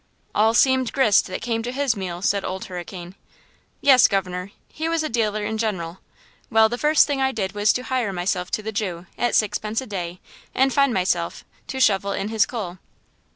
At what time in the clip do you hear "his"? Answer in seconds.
1.71-1.95, 12.29-12.47